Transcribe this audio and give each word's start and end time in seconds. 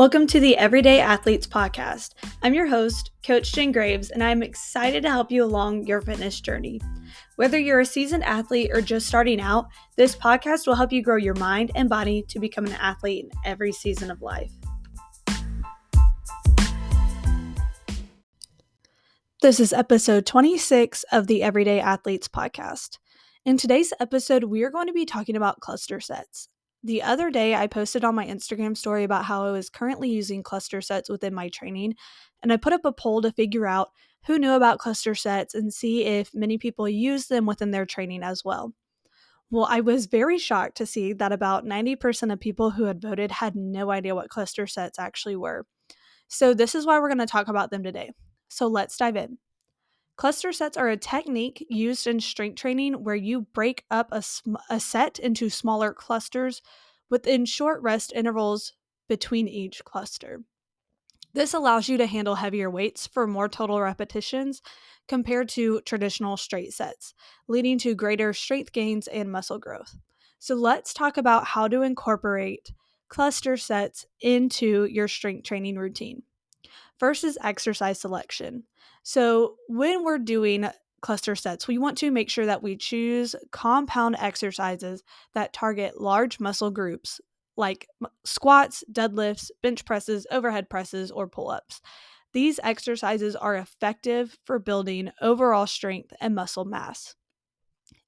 Welcome 0.00 0.26
to 0.28 0.40
the 0.40 0.56
Everyday 0.56 0.98
Athletes 0.98 1.46
Podcast. 1.46 2.14
I'm 2.42 2.54
your 2.54 2.66
host, 2.66 3.10
Coach 3.22 3.52
Jen 3.52 3.70
Graves, 3.70 4.08
and 4.08 4.24
I'm 4.24 4.42
excited 4.42 5.02
to 5.02 5.10
help 5.10 5.30
you 5.30 5.44
along 5.44 5.86
your 5.86 6.00
fitness 6.00 6.40
journey. 6.40 6.80
Whether 7.36 7.58
you're 7.58 7.80
a 7.80 7.84
seasoned 7.84 8.24
athlete 8.24 8.70
or 8.72 8.80
just 8.80 9.06
starting 9.06 9.42
out, 9.42 9.66
this 9.98 10.16
podcast 10.16 10.66
will 10.66 10.74
help 10.74 10.90
you 10.90 11.02
grow 11.02 11.18
your 11.18 11.34
mind 11.34 11.72
and 11.74 11.90
body 11.90 12.24
to 12.28 12.40
become 12.40 12.64
an 12.64 12.72
athlete 12.80 13.26
in 13.26 13.30
every 13.44 13.72
season 13.72 14.10
of 14.10 14.22
life. 14.22 14.50
This 19.42 19.60
is 19.60 19.74
episode 19.74 20.24
26 20.24 21.04
of 21.12 21.26
the 21.26 21.42
Everyday 21.42 21.78
Athletes 21.78 22.26
Podcast. 22.26 22.96
In 23.44 23.58
today's 23.58 23.92
episode, 24.00 24.44
we 24.44 24.62
are 24.62 24.70
going 24.70 24.86
to 24.86 24.94
be 24.94 25.04
talking 25.04 25.36
about 25.36 25.60
cluster 25.60 26.00
sets. 26.00 26.48
The 26.82 27.02
other 27.02 27.30
day, 27.30 27.54
I 27.54 27.66
posted 27.66 28.04
on 28.04 28.14
my 28.14 28.26
Instagram 28.26 28.74
story 28.74 29.04
about 29.04 29.26
how 29.26 29.44
I 29.44 29.50
was 29.50 29.68
currently 29.68 30.08
using 30.08 30.42
cluster 30.42 30.80
sets 30.80 31.10
within 31.10 31.34
my 31.34 31.50
training, 31.50 31.94
and 32.42 32.52
I 32.52 32.56
put 32.56 32.72
up 32.72 32.86
a 32.86 32.92
poll 32.92 33.20
to 33.22 33.32
figure 33.32 33.66
out 33.66 33.90
who 34.26 34.38
knew 34.38 34.52
about 34.52 34.78
cluster 34.78 35.14
sets 35.14 35.54
and 35.54 35.72
see 35.72 36.04
if 36.04 36.34
many 36.34 36.56
people 36.56 36.88
use 36.88 37.26
them 37.26 37.44
within 37.44 37.70
their 37.70 37.84
training 37.84 38.22
as 38.22 38.44
well. 38.44 38.72
Well, 39.50 39.66
I 39.68 39.80
was 39.80 40.06
very 40.06 40.38
shocked 40.38 40.76
to 40.76 40.86
see 40.86 41.12
that 41.14 41.32
about 41.32 41.66
90% 41.66 42.32
of 42.32 42.40
people 42.40 42.70
who 42.70 42.84
had 42.84 43.02
voted 43.02 43.32
had 43.32 43.56
no 43.56 43.90
idea 43.90 44.14
what 44.14 44.30
cluster 44.30 44.66
sets 44.66 44.98
actually 44.98 45.36
were. 45.36 45.66
So, 46.28 46.54
this 46.54 46.74
is 46.74 46.86
why 46.86 46.98
we're 46.98 47.08
going 47.08 47.18
to 47.18 47.26
talk 47.26 47.48
about 47.48 47.70
them 47.70 47.82
today. 47.82 48.12
So, 48.48 48.68
let's 48.68 48.96
dive 48.96 49.16
in. 49.16 49.38
Cluster 50.20 50.52
sets 50.52 50.76
are 50.76 50.90
a 50.90 50.98
technique 50.98 51.66
used 51.70 52.06
in 52.06 52.20
strength 52.20 52.56
training 52.56 53.04
where 53.04 53.14
you 53.14 53.40
break 53.40 53.86
up 53.90 54.10
a, 54.12 54.20
sm- 54.20 54.56
a 54.68 54.78
set 54.78 55.18
into 55.18 55.48
smaller 55.48 55.94
clusters 55.94 56.60
within 57.08 57.46
short 57.46 57.80
rest 57.80 58.12
intervals 58.14 58.74
between 59.08 59.48
each 59.48 59.82
cluster. 59.82 60.42
This 61.32 61.54
allows 61.54 61.88
you 61.88 61.96
to 61.96 62.04
handle 62.04 62.34
heavier 62.34 62.68
weights 62.70 63.06
for 63.06 63.26
more 63.26 63.48
total 63.48 63.80
repetitions 63.80 64.60
compared 65.08 65.48
to 65.50 65.80
traditional 65.86 66.36
straight 66.36 66.74
sets, 66.74 67.14
leading 67.48 67.78
to 67.78 67.94
greater 67.94 68.34
strength 68.34 68.72
gains 68.72 69.06
and 69.08 69.32
muscle 69.32 69.58
growth. 69.58 69.96
So, 70.38 70.54
let's 70.54 70.92
talk 70.92 71.16
about 71.16 71.46
how 71.46 71.66
to 71.66 71.80
incorporate 71.80 72.74
cluster 73.08 73.56
sets 73.56 74.04
into 74.20 74.84
your 74.84 75.08
strength 75.08 75.44
training 75.44 75.76
routine. 75.76 76.24
Is 77.02 77.38
exercise 77.42 77.98
selection. 77.98 78.64
So, 79.02 79.56
when 79.68 80.04
we're 80.04 80.18
doing 80.18 80.68
cluster 81.00 81.34
sets, 81.34 81.66
we 81.66 81.78
want 81.78 81.96
to 81.98 82.10
make 82.10 82.28
sure 82.28 82.46
that 82.46 82.62
we 82.62 82.76
choose 82.76 83.34
compound 83.50 84.16
exercises 84.18 85.02
that 85.34 85.52
target 85.52 86.00
large 86.00 86.38
muscle 86.40 86.70
groups 86.70 87.20
like 87.56 87.88
squats, 88.24 88.84
deadlifts, 88.92 89.50
bench 89.62 89.84
presses, 89.84 90.26
overhead 90.30 90.68
presses, 90.68 91.10
or 91.10 91.26
pull 91.26 91.50
ups. 91.50 91.80
These 92.32 92.60
exercises 92.62 93.34
are 93.34 93.56
effective 93.56 94.38
for 94.44 94.58
building 94.58 95.10
overall 95.20 95.66
strength 95.66 96.12
and 96.20 96.34
muscle 96.34 96.64
mass. 96.64 97.16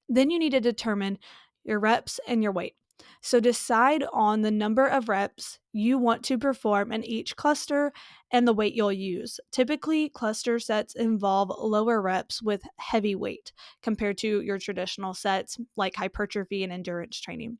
Then 0.08 0.30
you 0.30 0.38
need 0.38 0.50
to 0.50 0.60
determine 0.60 1.18
your 1.64 1.80
reps 1.80 2.20
and 2.26 2.42
your 2.42 2.52
weight. 2.52 2.74
So 3.20 3.38
decide 3.38 4.04
on 4.12 4.42
the 4.42 4.50
number 4.50 4.86
of 4.86 5.08
reps 5.08 5.60
you 5.72 5.96
want 5.96 6.24
to 6.24 6.38
perform 6.38 6.92
in 6.92 7.04
each 7.04 7.36
cluster 7.36 7.92
and 8.32 8.46
the 8.46 8.52
weight 8.52 8.74
you'll 8.74 8.92
use. 8.92 9.38
Typically, 9.52 10.08
cluster 10.08 10.58
sets 10.58 10.94
involve 10.94 11.52
lower 11.56 12.02
reps 12.02 12.42
with 12.42 12.62
heavy 12.78 13.14
weight 13.14 13.52
compared 13.82 14.18
to 14.18 14.40
your 14.42 14.58
traditional 14.58 15.14
sets 15.14 15.58
like 15.76 15.94
hypertrophy 15.94 16.64
and 16.64 16.72
endurance 16.72 17.20
training. 17.20 17.58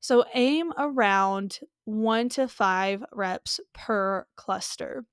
So 0.00 0.24
aim 0.34 0.72
around 0.78 1.60
one 1.84 2.28
to 2.30 2.46
five 2.46 3.02
reps 3.12 3.60
per 3.72 4.26
cluster. 4.36 5.04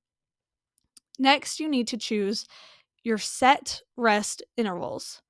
Next, 1.17 1.59
you 1.59 1.69
need 1.69 1.87
to 1.87 1.97
choose 1.97 2.45
your 3.03 3.17
set 3.17 3.81
rest 3.95 4.43
intervals. 4.57 5.21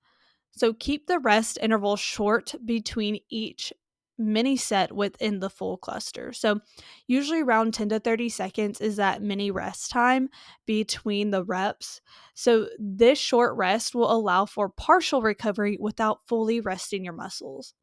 So 0.51 0.73
keep 0.73 1.05
the 1.05 1.19
rest 1.19 1.59
interval 1.61 1.95
short 1.95 2.55
between 2.65 3.19
each 3.29 3.71
mini 4.17 4.57
set 4.57 4.91
within 4.91 5.39
the 5.39 5.49
full 5.49 5.77
cluster. 5.77 6.33
So, 6.33 6.59
usually 7.07 7.41
around 7.41 7.73
10 7.73 7.89
to 7.89 7.99
30 7.99 8.29
seconds 8.29 8.81
is 8.81 8.95
that 8.97 9.21
mini 9.21 9.51
rest 9.51 9.91
time 9.91 10.29
between 10.65 11.31
the 11.31 11.43
reps. 11.43 12.01
So, 12.33 12.67
this 12.79 13.19
short 13.19 13.55
rest 13.55 13.95
will 13.95 14.11
allow 14.11 14.45
for 14.45 14.69
partial 14.69 15.21
recovery 15.21 15.77
without 15.79 16.19
fully 16.27 16.59
resting 16.61 17.03
your 17.03 17.13
muscles. 17.13 17.73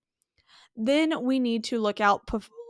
Then 0.76 1.25
we 1.25 1.38
need 1.38 1.65
to 1.65 1.81
look 1.81 2.00
out 2.00 2.22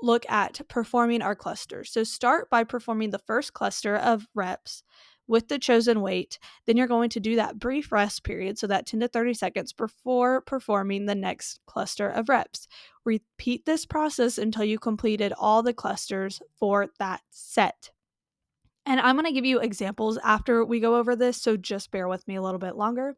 look 0.03 0.29
at 0.29 0.61
performing 0.69 1.23
our 1.23 1.37
clusters. 1.37 1.93
So, 1.93 2.05
start 2.05 2.51
by 2.51 2.65
performing 2.65 3.11
the 3.11 3.19
first 3.21 3.53
cluster 3.53 3.97
of 3.97 4.27
reps 4.35 4.83
with 5.27 5.49
the 5.49 5.59
chosen 5.59 6.01
weight. 6.01 6.39
Then 6.67 6.77
you're 6.77 6.87
going 6.87 7.11
to 7.11 7.21
do 7.21 7.37
that 7.37 7.59
brief 7.59 7.93
rest 7.93 8.25
period, 8.25 8.59
so 8.59 8.67
that 8.67 8.87
10 8.87 9.01
to 9.01 9.09
30 9.09 9.35
seconds 9.35 9.73
before 9.73 10.41
performing 10.41 11.07
the 11.07 11.15
next 11.15 11.61
cluster 11.67 12.09
of 12.09 12.29
reps. 12.29 12.69
Repeat 13.05 13.65
this 13.65 13.87
process 13.87 14.39
until 14.39 14.65
you 14.65 14.79
completed 14.79 15.33
all 15.39 15.63
the 15.63 15.73
clusters 15.73 16.41
for 16.59 16.89
that 16.99 17.23
set. 17.31 17.91
And 18.85 19.01
I'm 19.01 19.17
going 19.17 19.27
to 19.27 19.33
give 19.33 19.45
you 19.45 19.61
examples 19.61 20.19
after 20.25 20.65
we 20.65 20.81
go 20.81 20.97
over 20.97 21.15
this, 21.15 21.41
so 21.41 21.57
just 21.57 21.91
bear 21.91 22.09
with 22.09 22.27
me 22.27 22.37
a 22.37 22.43
little 22.43 22.59
bit 22.59 22.77
longer. 22.77 23.17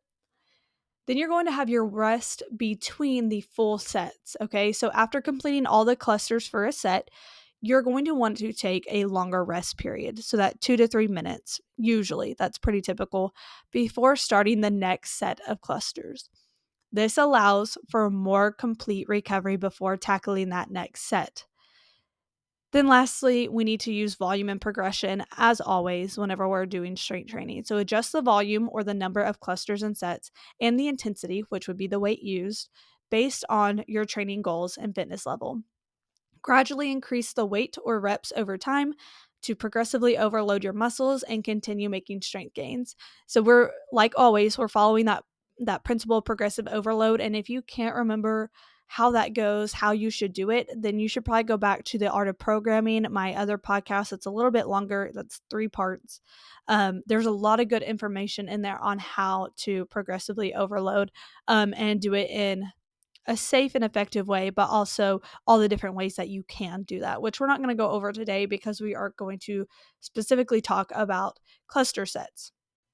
Then 1.06 1.18
you're 1.18 1.28
going 1.28 1.46
to 1.46 1.52
have 1.52 1.68
your 1.68 1.84
rest 1.84 2.42
between 2.56 3.28
the 3.28 3.42
full 3.42 3.78
sets. 3.78 4.36
Okay, 4.40 4.72
so 4.72 4.90
after 4.92 5.20
completing 5.20 5.66
all 5.66 5.84
the 5.84 5.96
clusters 5.96 6.46
for 6.46 6.64
a 6.64 6.72
set, 6.72 7.10
you're 7.64 7.82
going 7.82 8.04
to 8.04 8.14
want 8.14 8.36
to 8.36 8.52
take 8.52 8.86
a 8.90 9.06
longer 9.06 9.42
rest 9.42 9.78
period. 9.78 10.22
So 10.22 10.36
that 10.36 10.60
two 10.60 10.76
to 10.76 10.86
three 10.86 11.08
minutes, 11.08 11.62
usually, 11.78 12.34
that's 12.38 12.58
pretty 12.58 12.82
typical, 12.82 13.34
before 13.72 14.16
starting 14.16 14.60
the 14.60 14.70
next 14.70 15.12
set 15.18 15.40
of 15.48 15.62
clusters. 15.62 16.28
This 16.92 17.16
allows 17.16 17.78
for 17.88 18.10
more 18.10 18.52
complete 18.52 19.08
recovery 19.08 19.56
before 19.56 19.96
tackling 19.96 20.50
that 20.50 20.70
next 20.70 21.08
set. 21.08 21.46
Then, 22.72 22.86
lastly, 22.86 23.48
we 23.48 23.64
need 23.64 23.80
to 23.80 23.92
use 23.92 24.14
volume 24.14 24.50
and 24.50 24.60
progression 24.60 25.24
as 25.38 25.58
always 25.58 26.18
whenever 26.18 26.46
we're 26.46 26.66
doing 26.66 26.96
strength 26.96 27.30
training. 27.30 27.64
So, 27.64 27.78
adjust 27.78 28.12
the 28.12 28.20
volume 28.20 28.68
or 28.70 28.84
the 28.84 28.92
number 28.92 29.22
of 29.22 29.40
clusters 29.40 29.82
and 29.82 29.96
sets 29.96 30.30
and 30.60 30.78
the 30.78 30.88
intensity, 30.88 31.44
which 31.48 31.66
would 31.66 31.78
be 31.78 31.86
the 31.86 32.00
weight 32.00 32.22
used, 32.22 32.68
based 33.10 33.42
on 33.48 33.84
your 33.86 34.04
training 34.04 34.42
goals 34.42 34.76
and 34.76 34.94
fitness 34.94 35.24
level. 35.24 35.62
Gradually 36.44 36.92
increase 36.92 37.32
the 37.32 37.46
weight 37.46 37.78
or 37.82 37.98
reps 37.98 38.30
over 38.36 38.58
time 38.58 38.92
to 39.42 39.54
progressively 39.54 40.18
overload 40.18 40.62
your 40.62 40.74
muscles 40.74 41.22
and 41.22 41.42
continue 41.42 41.88
making 41.88 42.20
strength 42.20 42.52
gains. 42.52 42.94
So 43.26 43.40
we're 43.40 43.70
like 43.90 44.12
always, 44.16 44.58
we're 44.58 44.68
following 44.68 45.06
that 45.06 45.24
that 45.60 45.84
principle 45.84 46.18
of 46.18 46.24
progressive 46.24 46.68
overload 46.68 47.20
and 47.20 47.34
if 47.34 47.48
you 47.48 47.62
can't 47.62 47.94
remember 47.94 48.50
how 48.86 49.12
that 49.12 49.32
goes, 49.32 49.72
how 49.72 49.92
you 49.92 50.10
should 50.10 50.34
do 50.34 50.50
it, 50.50 50.68
then 50.76 50.98
you 50.98 51.08
should 51.08 51.24
probably 51.24 51.44
go 51.44 51.56
back 51.56 51.82
to 51.84 51.98
the 51.98 52.10
art 52.10 52.28
of 52.28 52.38
programming, 52.38 53.06
my 53.10 53.34
other 53.34 53.56
podcast. 53.56 54.12
It's 54.12 54.26
a 54.26 54.30
little 54.30 54.50
bit 54.50 54.68
longer, 54.68 55.10
that's 55.14 55.40
three 55.48 55.68
parts. 55.68 56.20
Um, 56.68 57.02
there's 57.06 57.26
a 57.26 57.30
lot 57.30 57.60
of 57.60 57.68
good 57.68 57.82
information 57.82 58.48
in 58.48 58.60
there 58.60 58.78
on 58.78 58.98
how 58.98 59.48
to 59.58 59.86
progressively 59.86 60.54
overload 60.54 61.10
um, 61.48 61.72
and 61.76 62.00
do 62.00 62.12
it 62.12 62.28
in 62.28 62.66
a 63.26 63.36
safe 63.36 63.74
and 63.74 63.84
effective 63.84 64.28
way, 64.28 64.50
but 64.50 64.68
also 64.68 65.20
all 65.46 65.58
the 65.58 65.68
different 65.68 65.96
ways 65.96 66.16
that 66.16 66.28
you 66.28 66.42
can 66.44 66.82
do 66.82 67.00
that, 67.00 67.22
which 67.22 67.40
we're 67.40 67.46
not 67.46 67.58
going 67.58 67.68
to 67.68 67.74
go 67.74 67.90
over 67.90 68.12
today 68.12 68.46
because 68.46 68.80
we 68.80 68.94
are 68.94 69.14
going 69.16 69.38
to 69.40 69.66
specifically 70.00 70.60
talk 70.60 70.90
about 70.94 71.38
cluster 71.66 72.06
sets. 72.06 72.52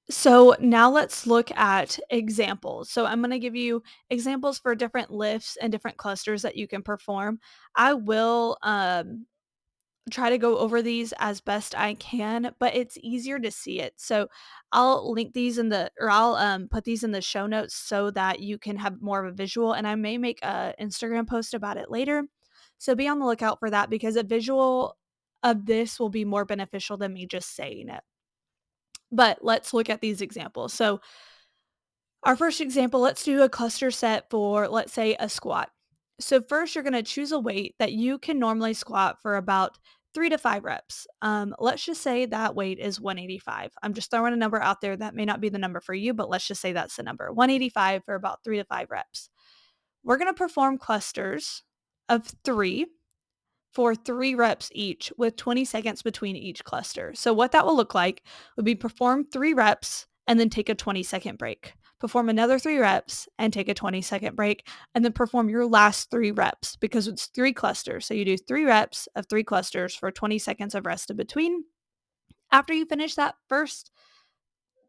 So 0.09 0.57
now 0.59 0.91
let's 0.91 1.27
look 1.27 1.53
at 1.53 1.99
examples. 2.11 2.91
So 2.91 3.07
I'm 3.07 3.21
going 3.21 3.31
to 3.31 3.39
give 3.39 3.55
you 3.55 3.83
examples 4.11 4.59
for 4.59 4.75
different 4.75 5.11
lifts 5.11 5.57
and 5.61 5.71
different 5.71 5.99
clusters 5.99 6.43
that 6.43 6.57
you 6.57 6.67
can 6.67 6.83
perform. 6.83 7.39
I 7.77 7.95
will 7.95 8.59
um, 8.63 9.27
try 10.11 10.31
to 10.31 10.39
go 10.39 10.59
over 10.59 10.83
these 10.83 11.13
as 11.19 11.41
best 11.41 11.75
I 11.77 11.95
can, 11.95 12.55
but 12.59 12.75
it's 12.75 12.99
easier 13.03 13.39
to 13.39 13.51
see 13.51 13.81
it. 13.81 13.95
So 13.97 14.29
I'll 14.73 15.13
link 15.13 15.33
these 15.33 15.59
in 15.59 15.69
the 15.69 15.91
or 15.99 16.11
I'll 16.11 16.35
um 16.37 16.69
put 16.69 16.85
these 16.85 17.05
in 17.05 17.13
the 17.13 17.21
show 17.21 17.47
notes 17.47 17.75
so 17.75 18.11
that 18.13 18.41
you 18.41 18.59
can 18.59 18.77
have 18.77 19.01
more 19.01 19.25
of 19.25 19.33
a 19.33 19.37
visual 19.37 19.73
and 19.73 19.87
I 19.87 19.95
may 19.95 20.19
make 20.19 20.41
a 20.43 20.75
Instagram 20.81 21.27
post 21.27 21.55
about 21.55 21.77
it 21.77 21.91
later. 21.91 22.25
So 22.79 22.95
be 22.95 23.09
on 23.09 23.19
the 23.19 23.27
lookout 23.27 23.59
for 23.59 23.71
that 23.71 23.91
because 23.91 24.17
a 24.17 24.23
visual 24.23 24.97
of 25.43 25.67
this 25.67 25.99
will 25.99 26.11
be 26.11 26.25
more 26.25 26.45
beneficial 26.45 26.97
than 26.97 27.15
me 27.15 27.27
just 27.27 27.55
saying 27.55 27.89
it. 27.89 28.03
But 29.13 29.39
let's 29.43 29.75
look 29.75 29.91
at 29.91 30.01
these 30.01 30.21
examples. 30.21 30.73
So 30.73 31.01
our 32.23 32.37
first 32.37 32.61
example, 32.61 33.01
let's 33.01 33.25
do 33.25 33.43
a 33.43 33.49
cluster 33.49 33.91
set 33.91 34.31
for 34.31 34.69
let's 34.69 34.93
say 34.93 35.17
a 35.19 35.29
squat. 35.29 35.71
So 36.21 36.43
first 36.43 36.75
you're 36.75 36.85
going 36.85 36.93
to 36.93 37.03
choose 37.03 37.33
a 37.33 37.39
weight 37.41 37.75
that 37.79 37.93
you 37.93 38.19
can 38.19 38.39
normally 38.39 38.75
squat 38.75 39.21
for 39.23 39.37
about 39.37 39.79
three 40.15 40.29
to 40.29 40.39
five 40.39 40.65
reps. 40.65 41.07
Um, 41.23 41.55
let's 41.59 41.85
just 41.85 42.03
say 42.03 42.27
that 42.27 42.55
weight 42.55 42.79
is 42.79 43.01
185. 43.01 43.73
I'm 43.83 43.95
just 43.95 44.11
throwing 44.11 44.33
a 44.33 44.37
number 44.37 44.61
out 44.61 44.81
there 44.81 44.97
that 44.97 45.15
may 45.15 45.25
not 45.25 45.41
be 45.41 45.49
the 45.49 45.59
number 45.59 45.81
for 45.81 45.95
you, 45.95 46.15
but 46.15 46.29
let's 46.29 46.47
just 46.47 46.61
say 46.61 46.73
that's 46.73 46.97
the 46.97 47.03
number 47.03 47.33
185 47.33 48.05
for 48.05 48.15
about 48.15 48.43
three 48.45 48.59
to 48.59 48.65
five 48.65 48.91
reps. 48.91 49.31
We're 50.03 50.19
going 50.19 50.33
to 50.33 50.35
perform 50.35 50.79
clusters 50.79 51.63
of 52.09 52.33
three 52.45 52.87
for 53.73 53.95
three 53.95 54.35
reps 54.35 54.71
each 54.75 55.13
with 55.17 55.37
20 55.37 55.65
seconds 55.65 56.03
between 56.03 56.37
each 56.37 56.65
cluster. 56.65 57.13
So 57.15 57.33
what 57.33 57.53
that 57.53 57.65
will 57.65 57.77
look 57.77 57.95
like 57.95 58.25
would 58.57 58.65
be 58.65 58.75
perform 58.75 59.25
three 59.25 59.55
reps 59.55 60.07
and 60.27 60.41
then 60.41 60.51
take 60.51 60.69
a 60.69 60.75
20 60.75 61.03
second 61.03 61.39
break. 61.39 61.75
Perform 62.01 62.31
another 62.31 62.59
three 62.59 62.79
reps 62.79 63.29
and 63.39 63.53
take 63.53 63.69
a 63.69 63.75
20 63.75 64.01
second 64.01 64.35
break, 64.35 64.67
and 64.95 65.05
then 65.05 65.13
perform 65.13 65.51
your 65.51 65.67
last 65.67 66.11
three 66.11 66.31
reps 66.31 66.77
because 66.77 67.07
it's 67.07 67.27
three 67.27 67.53
clusters. 67.53 68.07
So 68.07 68.15
you 68.15 68.25
do 68.25 68.37
three 68.37 68.65
reps 68.65 69.07
of 69.15 69.27
three 69.27 69.45
clusters 69.45 69.95
for 69.95 70.11
20 70.11 70.39
seconds 70.39 70.75
of 70.75 70.87
rest 70.87 71.11
in 71.11 71.17
between. 71.17 71.65
After 72.51 72.73
you 72.73 72.87
finish 72.87 73.15
that 73.15 73.35
first 73.49 73.91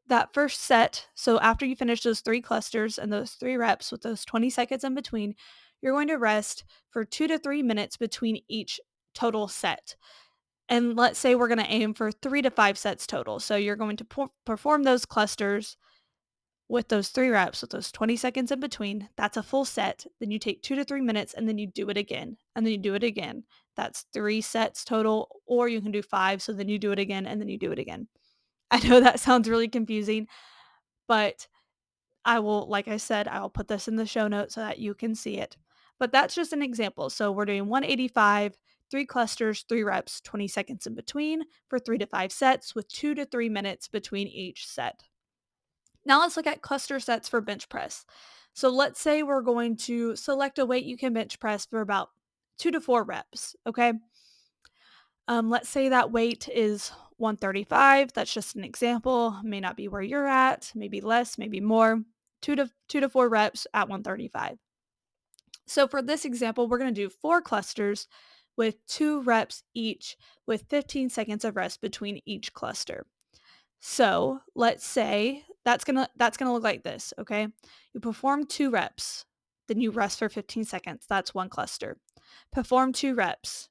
that 0.07 0.33
first 0.33 0.61
set, 0.61 1.07
so 1.15 1.39
after 1.39 1.65
you 1.65 1.75
finish 1.75 2.01
those 2.01 2.19
three 2.19 2.41
clusters 2.41 2.97
and 2.97 3.13
those 3.13 3.31
three 3.31 3.55
reps 3.55 3.91
with 3.91 4.01
those 4.01 4.25
20 4.25 4.49
seconds 4.49 4.83
in 4.83 4.93
between, 4.93 5.35
you're 5.81 5.93
going 5.93 6.09
to 6.09 6.15
rest 6.15 6.65
for 6.89 7.05
two 7.05 7.27
to 7.27 7.37
three 7.37 7.63
minutes 7.63 7.97
between 7.97 8.41
each 8.49 8.79
total 9.13 9.47
set. 9.47 9.95
And 10.69 10.95
let's 10.95 11.19
say 11.19 11.35
we're 11.35 11.47
going 11.47 11.59
to 11.59 11.71
aim 11.71 11.93
for 11.93 12.11
three 12.11 12.41
to 12.41 12.49
five 12.49 12.77
sets 12.77 13.05
total. 13.07 13.39
So 13.39 13.55
you're 13.55 13.75
going 13.75 13.97
to 13.97 14.29
perform 14.45 14.83
those 14.83 15.05
clusters 15.05 15.77
with 16.71 16.87
those 16.87 17.09
three 17.09 17.27
reps, 17.27 17.61
with 17.61 17.71
those 17.71 17.91
20 17.91 18.15
seconds 18.15 18.49
in 18.49 18.61
between. 18.61 19.09
That's 19.17 19.35
a 19.35 19.43
full 19.43 19.65
set. 19.65 20.05
Then 20.21 20.31
you 20.31 20.39
take 20.39 20.63
two 20.63 20.75
to 20.75 20.85
three 20.85 21.01
minutes 21.01 21.33
and 21.33 21.45
then 21.45 21.57
you 21.57 21.67
do 21.67 21.89
it 21.89 21.97
again. 21.97 22.37
And 22.55 22.65
then 22.65 22.71
you 22.71 22.79
do 22.79 22.95
it 22.95 23.03
again. 23.03 23.43
That's 23.75 24.05
three 24.13 24.39
sets 24.39 24.85
total. 24.85 25.27
Or 25.45 25.67
you 25.67 25.81
can 25.81 25.91
do 25.91 26.01
five. 26.01 26.41
So 26.41 26.53
then 26.53 26.69
you 26.69 26.79
do 26.79 26.93
it 26.93 26.97
again 26.97 27.25
and 27.25 27.41
then 27.41 27.49
you 27.49 27.57
do 27.57 27.73
it 27.73 27.79
again. 27.79 28.07
I 28.71 28.79
know 28.87 29.01
that 29.01 29.19
sounds 29.19 29.49
really 29.49 29.67
confusing, 29.67 30.27
but 31.09 31.45
I 32.23 32.39
will, 32.39 32.69
like 32.69 32.87
I 32.87 32.95
said, 32.95 33.27
I'll 33.27 33.49
put 33.49 33.67
this 33.67 33.89
in 33.89 33.97
the 33.97 34.05
show 34.05 34.29
notes 34.29 34.55
so 34.55 34.61
that 34.61 34.79
you 34.79 34.93
can 34.93 35.13
see 35.13 35.39
it. 35.39 35.57
But 35.99 36.13
that's 36.13 36.35
just 36.35 36.53
an 36.53 36.61
example. 36.61 37.09
So 37.09 37.33
we're 37.33 37.43
doing 37.43 37.67
185, 37.67 38.57
three 38.89 39.05
clusters, 39.05 39.65
three 39.67 39.83
reps, 39.83 40.21
20 40.21 40.47
seconds 40.47 40.87
in 40.87 40.95
between 40.95 41.43
for 41.67 41.79
three 41.79 41.97
to 41.97 42.05
five 42.05 42.31
sets 42.31 42.73
with 42.73 42.87
two 42.87 43.13
to 43.15 43.25
three 43.25 43.49
minutes 43.49 43.89
between 43.89 44.29
each 44.29 44.65
set. 44.65 45.03
Now 46.05 46.21
let's 46.21 46.37
look 46.37 46.47
at 46.47 46.61
cluster 46.61 46.99
sets 46.99 47.29
for 47.29 47.41
bench 47.41 47.69
press. 47.69 48.05
So 48.53 48.69
let's 48.69 48.99
say 48.99 49.23
we're 49.23 49.41
going 49.41 49.77
to 49.77 50.15
select 50.15 50.59
a 50.59 50.65
weight 50.65 50.85
you 50.85 50.97
can 50.97 51.13
bench 51.13 51.39
press 51.39 51.65
for 51.65 51.81
about 51.81 52.09
two 52.57 52.71
to 52.71 52.81
four 52.81 53.03
reps, 53.03 53.55
okay? 53.65 53.93
Um, 55.27 55.49
let's 55.49 55.69
say 55.69 55.89
that 55.89 56.11
weight 56.11 56.49
is 56.53 56.91
135. 57.17 58.13
That's 58.13 58.33
just 58.33 58.55
an 58.55 58.63
example. 58.63 59.39
May 59.43 59.59
not 59.59 59.77
be 59.77 59.87
where 59.87 60.01
you're 60.01 60.27
at, 60.27 60.71
maybe 60.75 60.99
less, 61.01 61.37
maybe 61.37 61.59
more. 61.59 62.01
Two 62.41 62.55
to 62.55 62.69
two 62.89 62.99
to 62.99 63.07
four 63.07 63.29
reps 63.29 63.67
at 63.73 63.87
135. 63.87 64.57
So 65.67 65.87
for 65.87 66.01
this 66.01 66.25
example, 66.25 66.67
we're 66.67 66.79
going 66.79 66.93
to 66.93 67.01
do 67.01 67.09
four 67.09 67.41
clusters 67.41 68.07
with 68.57 68.85
two 68.87 69.21
reps 69.21 69.63
each 69.73 70.17
with 70.45 70.65
15 70.69 71.09
seconds 71.09 71.45
of 71.45 71.55
rest 71.55 71.81
between 71.81 72.21
each 72.25 72.53
cluster. 72.53 73.05
So 73.79 74.41
let's 74.55 74.85
say 74.85 75.43
that's 75.63 75.83
gonna 75.83 76.09
that's 76.17 76.37
gonna 76.37 76.53
look 76.53 76.63
like 76.63 76.83
this, 76.83 77.13
okay? 77.19 77.47
You 77.93 77.99
perform 77.99 78.45
two 78.45 78.69
reps, 78.69 79.25
then 79.67 79.79
you 79.79 79.91
rest 79.91 80.19
for 80.19 80.29
15 80.29 80.63
seconds. 80.65 81.05
That's 81.07 81.33
one 81.33 81.49
cluster. 81.49 81.97
Perform 82.51 82.93
two 82.93 83.13
reps, 83.15 83.69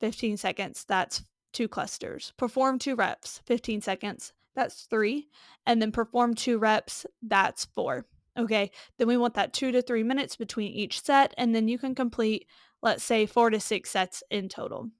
15 0.00 0.36
seconds. 0.36 0.84
That's 0.86 1.24
two 1.52 1.68
clusters. 1.68 2.32
Perform 2.36 2.78
two 2.78 2.94
reps, 2.94 3.40
15 3.46 3.80
seconds. 3.80 4.32
That's 4.54 4.82
three. 4.82 5.28
And 5.66 5.80
then 5.80 5.92
perform 5.92 6.34
two 6.34 6.58
reps. 6.58 7.06
That's 7.22 7.64
four. 7.64 8.06
Okay, 8.36 8.70
then 8.98 9.06
we 9.06 9.16
want 9.16 9.34
that 9.34 9.52
two 9.52 9.70
to 9.70 9.80
three 9.80 10.02
minutes 10.02 10.34
between 10.34 10.72
each 10.72 11.00
set, 11.00 11.32
and 11.38 11.54
then 11.54 11.68
you 11.68 11.78
can 11.78 11.94
complete, 11.94 12.46
let's 12.82 13.04
say, 13.04 13.26
four 13.26 13.48
to 13.50 13.60
six 13.60 13.90
sets 13.90 14.24
in 14.28 14.48
total. 14.48 14.90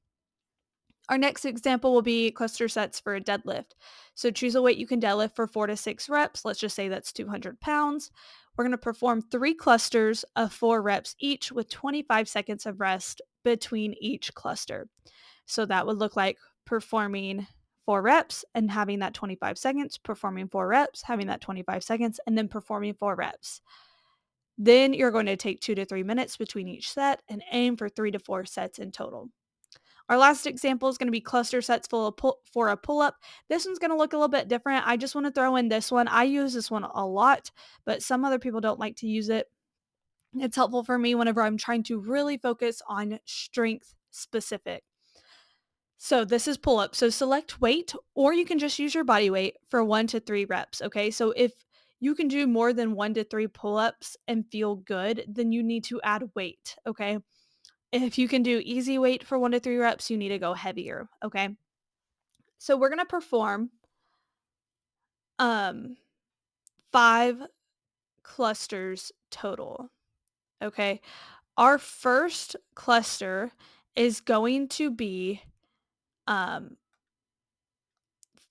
Our 1.09 1.19
next 1.19 1.45
example 1.45 1.93
will 1.93 2.03
be 2.03 2.31
cluster 2.31 2.69
sets 2.69 2.99
for 2.99 3.15
a 3.15 3.21
deadlift. 3.21 3.73
So 4.15 4.31
choose 4.31 4.55
a 4.55 4.63
weight 4.63 4.79
you 4.79 4.87
can 4.87 5.01
deadlift 5.01 5.37
for 5.37 5.47
four 5.47 5.67
to 5.67 5.77
six 5.77 6.09
reps. 6.09 6.45
Let's 6.45 6.61
just 6.61 6.75
say 6.75 6.89
that's 6.89 7.13
200 7.13 7.61
pounds. 7.61 8.11
We're 8.57 8.65
going 8.65 8.73
to 8.73 8.79
perform 8.79 9.21
three 9.21 9.55
clusters 9.55 10.25
of 10.37 10.53
four 10.53 10.81
reps 10.81 11.15
each 11.19 11.53
with 11.53 11.69
25 11.69 12.29
seconds 12.29 12.67
of 12.67 12.81
rest 12.81 13.21
between 13.43 13.95
each 14.01 14.33
cluster. 14.35 14.89
So 15.47 15.67
that 15.67 15.87
would 15.87 15.99
look 15.99 16.17
like 16.17 16.39
performing 16.65 17.47
four 17.85 18.01
reps 18.01 18.45
and 18.55 18.71
having 18.71 19.01
that 19.01 19.13
25 19.13 19.59
seconds, 19.59 19.99
performing 19.99 20.49
four 20.49 20.67
reps, 20.69 21.03
having 21.03 21.27
that 21.27 21.43
25 21.43 21.85
seconds, 21.85 22.19
and 22.27 22.39
then 22.39 22.49
performing 22.49 22.95
four 22.95 23.15
reps. 23.15 23.61
Then 24.57 24.95
you're 24.95 25.11
going 25.11 25.27
to 25.27 25.37
take 25.37 25.61
two 25.61 25.75
to 25.75 25.85
three 25.85 26.05
minutes 26.05 26.37
between 26.37 26.69
each 26.69 26.91
set 26.91 27.21
and 27.29 27.43
aim 27.51 27.77
for 27.77 27.89
three 27.89 28.13
to 28.13 28.19
four 28.19 28.45
sets 28.47 28.79
in 28.79 28.93
total. 28.93 29.29
Our 30.09 30.19
last 30.19 30.47
example 30.47 30.89
is 30.89 30.99
going 30.99 31.07
to 31.07 31.13
be 31.13 31.21
cluster 31.21 31.63
sets 31.63 31.87
full 31.87 32.13
pull- 32.13 32.41
for 32.53 32.69
a 32.69 32.77
pull-up. 32.77 33.17
This 33.49 33.65
one's 33.65 33.79
going 33.79 33.91
to 33.91 33.97
look 33.97 34.13
a 34.13 34.17
little 34.17 34.29
bit 34.29 34.49
different. 34.49 34.87
I 34.87 34.97
just 34.97 35.15
want 35.15 35.27
to 35.27 35.33
throw 35.33 35.57
in 35.57 35.69
this 35.69 35.91
one. 35.91 36.09
I 36.09 36.25
use 36.25 36.53
this 36.53 36.71
one 36.71 36.85
a 36.85 37.07
lot, 37.07 37.51
but 37.87 38.03
some 38.03 38.25
other 38.25 38.39
people 38.39 38.61
don't 38.61 38.81
like 38.81 38.97
to 38.97 39.07
use 39.07 39.31
it. 39.31 39.47
It's 40.37 40.57
helpful 40.57 40.85
for 40.85 40.99
me 40.99 41.15
whenever 41.15 41.43
I'm 41.43 41.57
trying 41.57 41.85
to 41.85 42.01
really 42.01 42.37
focus 42.37 42.83
on 42.89 43.19
strength 43.25 43.95
specific. 44.11 44.85
So 45.97 46.25
this 46.25 46.49
is 46.49 46.59
pull 46.59 46.81
up. 46.81 46.95
So 46.95 47.09
select 47.09 47.61
weight, 47.61 47.95
or 48.15 48.35
you 48.35 48.45
can 48.45 48.59
just 48.59 48.79
use 48.79 48.95
your 48.95 49.05
body 49.05 49.31
weight 49.31 49.57
for 49.71 49.83
one 49.83 50.07
to 50.09 50.21
three 50.21 50.45
reps. 50.45 50.83
Okay. 50.83 51.11
So 51.11 51.31
if 51.31 51.53
you 52.01 52.15
can 52.15 52.29
do 52.29 52.47
more 52.47 52.75
than 52.75 52.95
one 52.95 53.15
to 53.15 53.25
three 53.25 53.47
pull 53.47 53.79
ups 53.79 54.17
and 54.29 54.45
feel 54.51 54.77
good, 54.77 55.25
then 55.27 55.51
you 55.51 55.63
need 55.63 55.85
to 55.85 56.03
add 56.03 56.25
weight. 56.35 56.77
Okay. 56.87 57.19
If 57.95 58.19
you 58.19 58.27
can 58.27 58.43
do 58.43 58.61
easy 58.65 58.99
weight 58.99 59.25
for 59.25 59.39
one 59.39 59.53
to 59.53 59.61
three 59.61 59.77
reps, 59.77 60.11
you 60.11 60.17
need 60.17 60.31
to 60.31 60.39
go 60.41 60.53
heavier. 60.53 61.09
Okay. 61.23 61.49
So 62.59 62.77
we're 62.77 62.89
going 62.89 62.99
to 62.99 63.05
perform 63.05 63.71
um, 65.39 65.97
five 66.91 67.41
clusters 68.25 69.13
total. 69.31 69.91
Okay. 70.61 71.01
Our 71.57 71.79
first 71.79 72.57
cluster 72.75 73.53
is 73.95 74.21
going 74.21 74.67
to 74.71 74.91
be 74.91 75.41
um, 76.27 76.77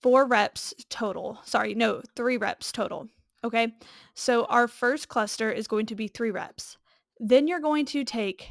four 0.00 0.24
reps 0.24 0.72
total. 0.88 1.38
Sorry, 1.44 1.74
no, 1.74 2.00
three 2.16 2.38
reps 2.38 2.72
total. 2.72 3.08
Okay. 3.44 3.74
So 4.14 4.46
our 4.46 4.68
first 4.68 5.08
cluster 5.08 5.52
is 5.52 5.68
going 5.68 5.84
to 5.84 5.94
be 5.94 6.08
three 6.08 6.30
reps. 6.30 6.78
Then 7.20 7.46
you're 7.46 7.60
going 7.60 7.84
to 7.86 8.04
take 8.04 8.48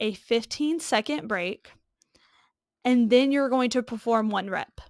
a 0.00 0.14
15 0.14 0.80
second 0.80 1.28
break 1.28 1.70
and 2.84 3.10
then 3.10 3.30
you're 3.30 3.48
going 3.48 3.70
to 3.70 3.82
perform 3.82 4.30
one 4.30 4.48
rep. 4.48 4.80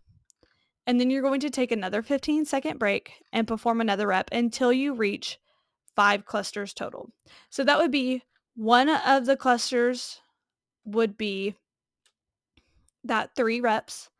And 0.87 0.99
then 0.99 1.11
you're 1.11 1.23
going 1.23 1.40
to 1.40 1.50
take 1.50 1.73
another 1.73 2.02
15 2.02 2.45
second 2.45 2.79
break 2.79 3.23
and 3.33 3.47
perform 3.47 3.81
another 3.81 4.07
rep 4.09 4.29
until 4.33 4.73
you 4.73 4.95
reach 4.95 5.38
five 5.95 6.25
clusters 6.25 6.73
total. 6.73 7.11
So 7.50 7.64
that 7.64 7.79
would 7.79 7.90
be 7.90 8.23
one 8.55 8.88
of 8.88 9.26
the 9.26 9.37
clusters 9.37 10.21
would 10.85 11.17
be 11.17 11.55
that 13.05 13.35
three 13.35 13.61
reps. 13.61 14.11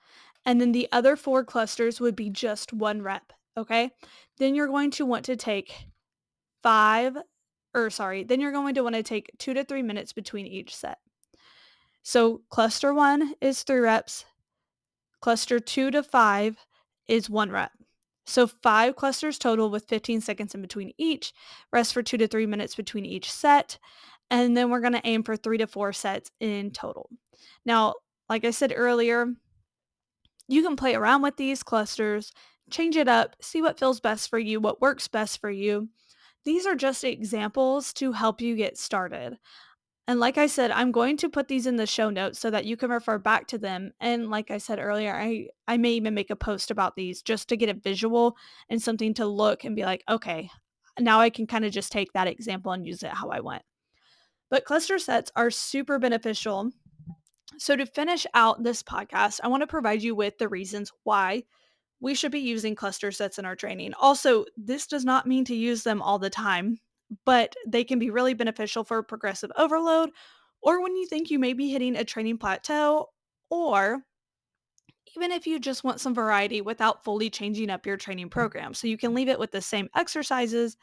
And 0.45 0.61
then 0.61 0.73
the 0.73 0.89
other 0.93 1.17
four 1.17 1.45
clusters 1.45 2.01
would 2.01 2.17
be 2.17 2.31
just 2.31 2.73
one 2.73 3.03
rep. 3.03 3.33
Okay. 3.57 3.91
Then 4.39 4.55
you're 4.55 4.69
going 4.69 4.91
to 4.93 5.07
want 5.07 5.25
to 5.27 5.37
take 5.37 5.87
five, 6.63 7.17
or 7.75 7.91
sorry, 7.91 8.25
then 8.25 8.41
you're 8.41 8.53
going 8.53 8.75
to 8.75 8.83
want 8.83 8.95
to 8.95 9.03
take 9.03 9.31
two 9.39 9.55
to 9.55 9.65
three 9.65 9.83
minutes 9.83 10.13
between 10.13 10.47
each 10.47 10.75
set. 10.75 10.99
So 12.03 12.43
cluster 12.49 12.95
one 12.95 13.35
is 13.41 13.63
three 13.63 13.81
reps. 13.81 14.25
Cluster 15.21 15.61
two 15.61 15.91
to 15.91 16.03
five 16.03 16.57
is 17.09 17.29
one 17.29 17.51
rep. 17.51 17.73
So 18.27 18.47
five 18.47 18.97
clusters 18.97 19.39
total 19.39 19.71
with 19.71 19.89
15 19.89 20.21
seconds 20.21 20.55
in 20.55 20.63
between 20.63 20.93
each. 20.99 21.33
Rest 21.73 21.93
for 21.93 22.03
two 22.03 22.17
to 22.19 22.29
three 22.29 22.47
minutes 22.47 22.75
between 22.75 23.05
each 23.05 23.31
set. 23.31 23.79
And 24.31 24.57
then 24.57 24.71
we're 24.71 24.81
going 24.81 24.93
to 24.93 25.07
aim 25.07 25.25
for 25.25 25.37
three 25.37 25.59
to 25.59 25.67
four 25.67 25.93
sets 25.93 26.31
in 26.39 26.71
total. 26.71 27.11
Now, 27.65 27.95
like 28.29 28.45
I 28.45 28.53
said 28.53 28.73
earlier, 28.75 29.27
you 30.47 30.63
can 30.63 30.77
play 30.77 30.95
around 30.95 31.23
with 31.23 31.37
these 31.37 31.63
clusters, 31.63 32.33
change 32.71 32.97
it 32.97 33.09
up, 33.09 33.35
see 33.41 33.61
what 33.61 33.79
feels 33.79 34.01
best 34.01 34.31
for 34.31 34.39
you, 34.39 34.61
what 34.61 34.81
works 34.81 35.09
best 35.09 35.41
for 35.41 35.51
you. 35.51 35.89
These 36.45 36.67
are 36.67 36.75
just 36.75 37.05
examples 37.05 37.93
to 37.95 38.13
help 38.13 38.41
you 38.41 38.57
get 38.57 38.79
started. 38.79 39.39
And 40.09 40.19
like 40.19 40.39
I 40.39 40.47
said, 40.47 40.71
I'm 40.71 40.91
going 40.91 41.17
to 41.19 41.29
put 41.29 41.49
these 41.49 41.67
in 41.67 41.77
the 41.77 41.87
show 41.87 42.11
notes 42.11 42.39
so 42.41 42.51
that 42.51 42.65
you 42.65 42.77
can 42.77 42.91
refer 42.91 43.19
back 43.19 43.47
to 43.49 43.59
them. 43.59 43.93
And 44.01 44.31
like 44.31 44.51
I 44.51 44.59
said 44.59 44.79
earlier, 44.81 45.15
I, 45.15 45.49
I 45.69 45.77
may 45.77 45.93
even 45.93 46.15
make 46.15 46.31
a 46.31 46.37
post 46.37 46.71
about 46.71 46.97
these 46.97 47.23
just 47.23 47.49
to 47.51 47.57
get 47.57 47.69
a 47.69 47.75
visual 47.75 48.37
and 48.69 48.83
something 48.83 49.15
to 49.15 49.27
look 49.27 49.65
and 49.65 49.77
be 49.77 49.85
like, 49.85 50.03
okay, 50.09 50.51
now 50.99 51.21
I 51.21 51.31
can 51.31 51.47
kind 51.47 51.65
of 51.65 51.73
just 51.73 51.93
take 51.93 52.13
that 52.15 52.27
example 52.27 52.73
and 52.73 52.87
use 52.87 53.03
it 53.03 53.13
how 53.13 53.29
I 53.29 53.41
want. 53.41 53.63
But 54.51 54.65
cluster 54.65 54.99
sets 54.99 55.31
are 55.37 55.51
super 55.51 56.01
beneficial 56.01 56.73
so, 57.59 57.77
to 57.77 57.85
finish 57.85 58.27
out 58.33 58.63
this 58.63 58.83
podcast, 58.83 59.41
I 59.43 59.49
want 59.49 59.63
to 59.63 59.67
provide 59.67 60.03
you 60.03 60.15
with 60.15 60.39
the 60.39 60.49
reasons 60.49 60.93
why 61.03 61.43
we 62.01 62.15
should 62.15 62.33
be 62.33 62.41
using 62.41 62.75
cluster 62.75 63.13
sets 63.13 63.39
in 63.39 63.45
our 63.45 63.57
training. 63.57 63.95
Also, 64.01 64.45
this 64.57 64.87
does 64.87 65.05
not 65.05 65.27
mean 65.27 65.45
to 65.45 65.55
use 65.55 65.83
them 65.83 66.01
all 66.03 66.19
the 66.19 66.31
time, 66.31 66.79
but 67.25 67.55
they 67.67 67.85
can 67.85 67.99
be 67.99 68.11
really 68.11 68.35
beneficial 68.35 68.85
for 68.85 69.03
progressive 69.03 69.51
overload 69.57 70.11
or 70.63 70.83
when 70.83 70.97
you 70.97 71.07
think 71.07 71.31
you 71.31 71.39
may 71.39 71.53
be 71.53 71.71
hitting 71.71 71.97
a 71.97 72.05
training 72.05 72.39
plateau, 72.39 73.09
or 73.49 74.03
even 75.17 75.33
if 75.33 75.47
you 75.47 75.59
just 75.59 75.83
want 75.85 76.01
some 76.01 76.15
variety 76.15 76.61
without 76.61 77.03
fully 77.03 77.31
changing 77.31 77.71
up 77.71 77.87
your 77.87 77.97
training 77.97 78.29
program. 78.29 78.75
So 78.75 78.87
you 78.87 78.97
can 78.97 79.15
leave 79.15 79.29
it 79.29 79.39
with 79.39 79.51
the 79.51 79.61
same 79.61 79.89
exercises, 79.97 80.77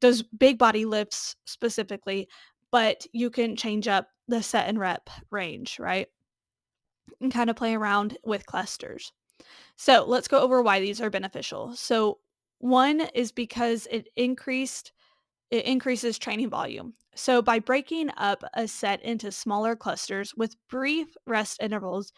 those 0.00 0.22
big 0.22 0.58
body 0.58 0.84
lifts 0.84 1.36
specifically, 1.46 2.28
but 2.70 3.06
you 3.12 3.30
can 3.30 3.56
change 3.56 3.88
up 3.88 4.08
the 4.28 4.42
set 4.42 4.68
and 4.68 4.78
rep 4.78 5.08
range, 5.30 5.78
right? 5.78 6.08
And 7.20 7.32
kind 7.32 7.50
of 7.50 7.56
play 7.56 7.74
around 7.74 8.18
with 8.24 8.46
clusters. 8.46 9.12
So 9.76 10.04
let's 10.06 10.28
go 10.28 10.40
over 10.40 10.62
why 10.62 10.80
these 10.80 11.00
are 11.00 11.10
beneficial. 11.10 11.74
So 11.74 12.18
one 12.58 13.00
is 13.14 13.32
because 13.32 13.86
it 13.90 14.08
increased 14.16 14.92
it 15.50 15.64
increases 15.64 16.16
training 16.18 16.48
volume. 16.48 16.94
So 17.16 17.42
by 17.42 17.58
breaking 17.58 18.10
up 18.16 18.44
a 18.54 18.68
set 18.68 19.02
into 19.02 19.32
smaller 19.32 19.74
clusters 19.74 20.32
with 20.36 20.54
brief 20.68 21.16
rest 21.26 21.60
intervals, 21.60 22.12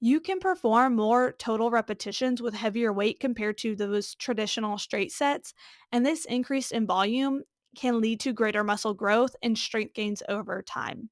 you 0.00 0.18
can 0.18 0.38
perform 0.38 0.96
more 0.96 1.32
total 1.32 1.70
repetitions 1.70 2.40
with 2.40 2.54
heavier 2.54 2.90
weight 2.90 3.20
compared 3.20 3.58
to 3.58 3.76
those 3.76 4.14
traditional 4.14 4.78
straight 4.78 5.12
sets, 5.12 5.52
and 5.92 6.06
this 6.06 6.24
increase 6.24 6.70
in 6.70 6.86
volume 6.86 7.42
can 7.76 8.00
lead 8.00 8.18
to 8.20 8.32
greater 8.32 8.64
muscle 8.64 8.94
growth 8.94 9.36
and 9.42 9.58
strength 9.58 9.92
gains 9.92 10.22
over 10.28 10.62
time. 10.62 11.10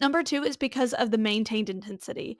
Number 0.00 0.22
two 0.22 0.44
is 0.44 0.56
because 0.56 0.94
of 0.94 1.10
the 1.10 1.18
maintained 1.18 1.68
intensity. 1.68 2.38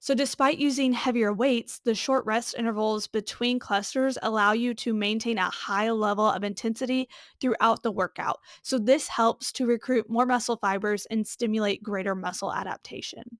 So, 0.00 0.14
despite 0.14 0.58
using 0.58 0.92
heavier 0.94 1.32
weights, 1.32 1.78
the 1.78 1.94
short 1.94 2.24
rest 2.26 2.54
intervals 2.58 3.06
between 3.06 3.58
clusters 3.60 4.18
allow 4.22 4.50
you 4.52 4.74
to 4.74 4.92
maintain 4.94 5.38
a 5.38 5.50
high 5.50 5.90
level 5.90 6.24
of 6.26 6.42
intensity 6.42 7.08
throughout 7.40 7.82
the 7.84 7.92
workout. 7.92 8.40
So, 8.62 8.78
this 8.78 9.06
helps 9.08 9.52
to 9.52 9.66
recruit 9.66 10.10
more 10.10 10.26
muscle 10.26 10.56
fibers 10.56 11.06
and 11.06 11.24
stimulate 11.26 11.82
greater 11.84 12.14
muscle 12.16 12.52
adaptation. 12.52 13.38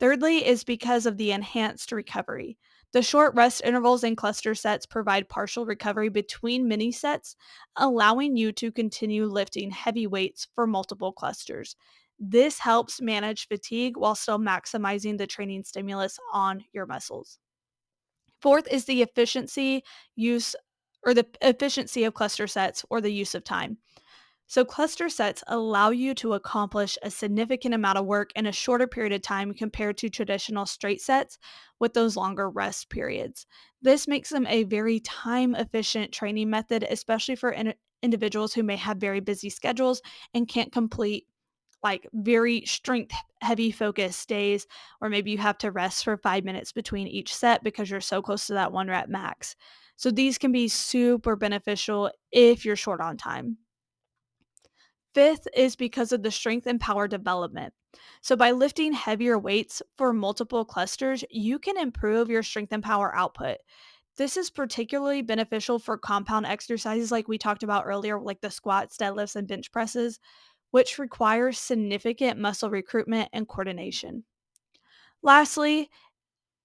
Thirdly, 0.00 0.46
is 0.46 0.64
because 0.64 1.06
of 1.06 1.16
the 1.16 1.32
enhanced 1.32 1.92
recovery. 1.92 2.58
The 2.92 3.02
short 3.02 3.34
rest 3.34 3.62
intervals 3.64 4.04
in 4.04 4.16
cluster 4.16 4.54
sets 4.54 4.86
provide 4.86 5.28
partial 5.28 5.66
recovery 5.66 6.08
between 6.08 6.68
mini 6.68 6.92
sets, 6.92 7.36
allowing 7.76 8.36
you 8.36 8.52
to 8.52 8.70
continue 8.72 9.26
lifting 9.26 9.70
heavy 9.70 10.06
weights 10.06 10.46
for 10.54 10.66
multiple 10.66 11.12
clusters. 11.12 11.76
This 12.18 12.58
helps 12.58 13.00
manage 13.00 13.48
fatigue 13.48 13.96
while 13.96 14.14
still 14.14 14.38
maximizing 14.38 15.18
the 15.18 15.26
training 15.26 15.64
stimulus 15.64 16.18
on 16.32 16.64
your 16.72 16.86
muscles. 16.86 17.38
Fourth 18.40 18.68
is 18.70 18.84
the 18.84 19.02
efficiency 19.02 19.82
use 20.16 20.54
or 21.04 21.14
the 21.14 21.26
efficiency 21.42 22.04
of 22.04 22.14
cluster 22.14 22.46
sets 22.46 22.84
or 22.90 23.00
the 23.00 23.12
use 23.12 23.34
of 23.34 23.44
time. 23.44 23.78
So, 24.46 24.64
cluster 24.64 25.08
sets 25.08 25.42
allow 25.46 25.90
you 25.90 26.14
to 26.16 26.34
accomplish 26.34 26.98
a 27.02 27.10
significant 27.10 27.74
amount 27.74 27.96
of 27.96 28.04
work 28.04 28.30
in 28.36 28.46
a 28.46 28.52
shorter 28.52 28.86
period 28.86 29.12
of 29.14 29.22
time 29.22 29.54
compared 29.54 29.96
to 29.98 30.10
traditional 30.10 30.66
straight 30.66 31.00
sets 31.00 31.38
with 31.80 31.94
those 31.94 32.16
longer 32.16 32.50
rest 32.50 32.90
periods. 32.90 33.46
This 33.80 34.06
makes 34.06 34.28
them 34.28 34.46
a 34.46 34.64
very 34.64 35.00
time 35.00 35.54
efficient 35.54 36.12
training 36.12 36.50
method, 36.50 36.86
especially 36.88 37.36
for 37.36 37.50
in- 37.50 37.74
individuals 38.02 38.52
who 38.52 38.62
may 38.62 38.76
have 38.76 38.98
very 38.98 39.20
busy 39.20 39.48
schedules 39.48 40.02
and 40.34 40.46
can't 40.46 40.72
complete 40.72 41.26
like 41.84 42.08
very 42.12 42.64
strength 42.64 43.14
heavy 43.42 43.70
focus 43.70 44.24
days, 44.26 44.66
or 45.00 45.08
maybe 45.08 45.30
you 45.30 45.38
have 45.38 45.58
to 45.58 45.70
rest 45.70 46.02
for 46.02 46.16
five 46.16 46.42
minutes 46.42 46.72
between 46.72 47.06
each 47.06 47.34
set 47.34 47.62
because 47.62 47.90
you're 47.90 48.00
so 48.00 48.22
close 48.22 48.46
to 48.46 48.54
that 48.54 48.72
one 48.72 48.88
rep 48.88 49.08
max. 49.08 49.54
So 49.96 50.10
these 50.10 50.38
can 50.38 50.50
be 50.50 50.66
super 50.66 51.36
beneficial 51.36 52.10
if 52.32 52.64
you're 52.64 52.74
short 52.74 53.00
on 53.00 53.16
time. 53.16 53.58
Fifth 55.14 55.46
is 55.54 55.76
because 55.76 56.10
of 56.10 56.24
the 56.24 56.30
strength 56.32 56.66
and 56.66 56.80
power 56.80 57.06
development. 57.06 57.72
So, 58.20 58.34
by 58.34 58.50
lifting 58.50 58.92
heavier 58.92 59.38
weights 59.38 59.80
for 59.96 60.12
multiple 60.12 60.64
clusters, 60.64 61.22
you 61.30 61.60
can 61.60 61.78
improve 61.78 62.28
your 62.28 62.42
strength 62.42 62.72
and 62.72 62.82
power 62.82 63.14
output. 63.14 63.58
This 64.16 64.36
is 64.36 64.50
particularly 64.50 65.22
beneficial 65.22 65.78
for 65.78 65.98
compound 65.98 66.46
exercises 66.46 67.12
like 67.12 67.28
we 67.28 67.38
talked 67.38 67.62
about 67.62 67.84
earlier, 67.86 68.20
like 68.20 68.40
the 68.40 68.50
squats, 68.50 68.96
deadlifts, 68.96 69.36
and 69.36 69.46
bench 69.46 69.70
presses, 69.70 70.18
which 70.74 70.98
requires 70.98 71.56
significant 71.56 72.36
muscle 72.36 72.68
recruitment 72.68 73.28
and 73.32 73.46
coordination. 73.46 74.24
Lastly, 75.22 75.88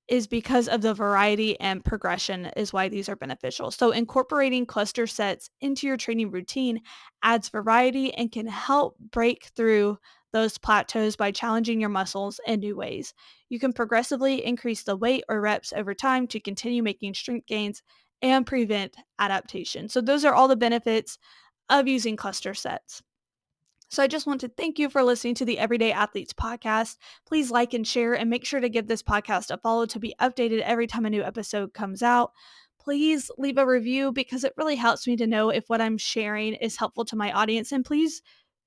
is 0.08 0.26
because 0.26 0.68
of 0.68 0.82
the 0.82 0.96
variety 0.96 1.60
and 1.60 1.86
progression 1.86 2.48
is 2.58 2.74
why 2.74 2.90
these 2.90 3.08
are 3.08 3.16
beneficial. 3.16 3.70
So 3.70 3.92
incorporating 3.92 4.66
cluster 4.66 5.06
sets 5.06 5.52
into 5.62 5.86
your 5.86 5.96
training 5.96 6.32
routine 6.32 6.82
adds 7.22 7.50
variety 7.50 8.12
and 8.16 8.32
can 8.32 8.48
help 8.48 8.98
break 9.12 9.52
through 9.56 10.00
those 10.34 10.58
plateaus 10.58 11.16
by 11.16 11.30
challenging 11.30 11.80
your 11.80 11.90
muscles 11.90 12.40
in 12.48 12.62
new 12.62 12.76
ways. 12.76 13.14
You 13.50 13.60
can 13.60 13.74
progressively 13.74 14.44
increase 14.44 14.82
the 14.82 14.98
weight 14.98 15.24
or 15.30 15.40
reps 15.40 15.72
over 15.72 15.94
time 15.94 16.26
to 16.30 16.40
continue 16.40 16.82
making 16.82 17.14
strength 17.14 17.46
gains 17.46 17.84
and 18.24 18.44
prevent 18.44 18.96
adaptation. 19.20 19.88
So 19.88 20.02
those 20.02 20.26
are 20.26 20.34
all 20.34 20.48
the 20.48 20.56
benefits 20.56 21.20
of 21.70 21.88
using 21.88 22.16
cluster 22.16 22.56
sets. 22.56 23.04
So 23.92 24.04
I 24.04 24.08
just 24.08 24.28
want 24.28 24.40
to 24.42 24.50
thank 24.50 24.78
you 24.78 24.88
for 24.88 25.02
listening 25.02 25.34
to 25.36 25.46
the 25.46 25.58
Everyday 25.58 25.92
Athletes 25.92 26.32
podcast. 26.32 26.98
Please 27.26 27.50
like 27.50 27.74
and 27.74 27.88
share 27.88 28.14
and 28.14 28.30
make 28.30 28.46
sure 28.46 28.60
to 28.60 28.70
give 28.70 28.88
this 28.88 29.02
podcast 29.02 29.50
a 29.50 29.58
follow 29.58 29.88
to 29.88 30.00
be 30.00 30.14
updated 30.22 30.62
every 30.62 30.86
time 30.86 31.06
a 31.08 31.10
new 31.10 31.24
episode 31.24 31.74
comes 31.74 32.04
out. 32.04 32.32
Please 32.80 33.32
leave 33.40 33.58
a 33.58 33.66
review 33.66 34.12
because 34.12 34.44
it 34.44 34.54
really 34.58 34.76
helps 34.76 35.08
me 35.08 35.16
to 35.18 35.26
know 35.26 35.50
if 35.50 35.64
what 35.68 35.82
I'm 35.82 35.98
sharing 35.98 36.54
is 36.54 36.78
helpful 36.78 37.04
to 37.06 37.16
my 37.16 37.32
audience. 37.32 37.72
And 37.72 37.84
please 37.84 38.22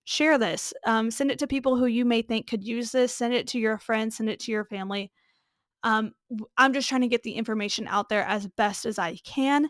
share 0.05 0.39
this. 0.39 0.75
Um, 0.87 1.09
send 1.13 1.31
it 1.31 1.39
to 1.39 1.47
people 1.47 1.77
who 1.77 1.87
you 1.87 2.05
may 2.05 2.23
think 2.23 2.49
could 2.49 2.65
use 2.65 2.91
this. 2.91 3.15
Send 3.15 3.33
it 3.33 3.47
to 3.49 3.61
your 3.61 3.79
friends, 3.79 4.17
send 4.17 4.29
it 4.29 4.41
to 4.41 4.51
your 4.51 4.65
family. 4.65 5.13
Um, 5.85 6.13
I'm 6.59 6.73
just 6.73 6.89
trying 6.89 7.01
to 7.03 7.09
get 7.09 7.23
the 7.23 7.35
information 7.35 7.87
out 7.87 8.09
there 8.09 8.25
as 8.25 8.49
best 8.57 8.87
as 8.87 8.99
I 8.99 9.17
can. 9.25 9.69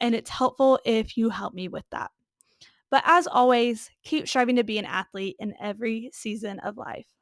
And 0.00 0.14
it's 0.14 0.30
helpful 0.30 0.80
if 0.86 1.18
you 1.18 1.28
help 1.28 1.52
me 1.52 1.68
with 1.68 1.84
that. 1.90 2.10
But 2.90 3.02
as 3.06 3.26
always, 3.26 3.90
keep 4.04 4.28
striving 4.28 4.56
to 4.56 4.64
be 4.64 4.78
an 4.78 4.84
athlete 4.84 5.36
in 5.38 5.54
every 5.60 6.10
season 6.12 6.60
of 6.60 6.76
life. 6.76 7.13